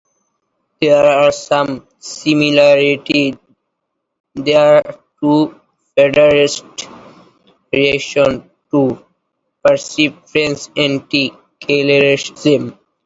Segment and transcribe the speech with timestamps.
[0.81, 3.35] There are some similarities
[4.33, 4.81] there
[5.21, 5.59] to the
[5.95, 6.65] Federalists'
[7.71, 9.05] reaction to
[9.63, 12.79] perceived French anti-clericalism.